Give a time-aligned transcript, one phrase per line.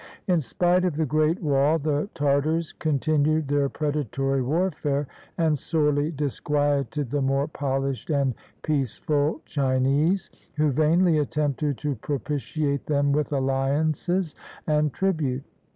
[0.27, 6.39] In spite of the Great Wall, the Tartars continued their predatory warfare, and sorely dis
[6.39, 8.33] quieted the more poHshed and
[8.63, 14.33] peaceful Chinese, who vainly attempted to propitiate them with alliances
[14.65, 15.43] and tribute.